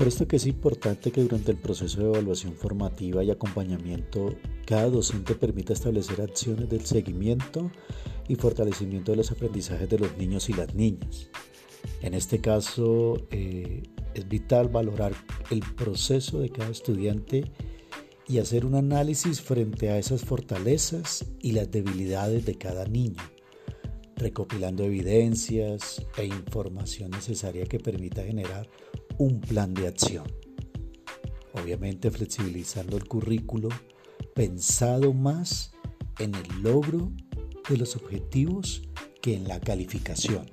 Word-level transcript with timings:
Por 0.00 0.08
esto 0.08 0.26
que 0.26 0.36
es 0.36 0.46
importante 0.46 1.12
que 1.12 1.20
durante 1.20 1.50
el 1.50 1.58
proceso 1.58 2.00
de 2.00 2.06
evaluación 2.06 2.54
formativa 2.54 3.22
y 3.22 3.30
acompañamiento, 3.30 4.34
cada 4.64 4.88
docente 4.88 5.34
permita 5.34 5.74
establecer 5.74 6.22
acciones 6.22 6.70
del 6.70 6.86
seguimiento 6.86 7.70
y 8.26 8.36
fortalecimiento 8.36 9.10
de 9.12 9.18
los 9.18 9.30
aprendizajes 9.30 9.90
de 9.90 9.98
los 9.98 10.16
niños 10.16 10.48
y 10.48 10.54
las 10.54 10.74
niñas. 10.74 11.28
En 12.00 12.14
este 12.14 12.40
caso, 12.40 13.26
eh, 13.30 13.82
es 14.14 14.26
vital 14.26 14.70
valorar 14.70 15.12
el 15.50 15.60
proceso 15.60 16.40
de 16.40 16.48
cada 16.48 16.70
estudiante 16.70 17.52
y 18.26 18.38
hacer 18.38 18.64
un 18.64 18.76
análisis 18.76 19.42
frente 19.42 19.90
a 19.90 19.98
esas 19.98 20.24
fortalezas 20.24 21.26
y 21.42 21.52
las 21.52 21.70
debilidades 21.70 22.46
de 22.46 22.54
cada 22.54 22.86
niño, 22.86 23.22
recopilando 24.16 24.82
evidencias 24.82 26.00
e 26.16 26.24
información 26.24 27.10
necesaria 27.10 27.66
que 27.66 27.78
permita 27.78 28.22
generar 28.22 28.66
un 29.20 29.38
plan 29.38 29.74
de 29.74 29.86
acción. 29.86 30.24
Obviamente 31.52 32.10
flexibilizando 32.10 32.96
el 32.96 33.06
currículo 33.06 33.68
pensado 34.34 35.12
más 35.12 35.72
en 36.18 36.34
el 36.34 36.62
logro 36.62 37.12
de 37.68 37.76
los 37.76 37.96
objetivos 37.96 38.80
que 39.20 39.34
en 39.34 39.46
la 39.46 39.60
calificación. 39.60 40.46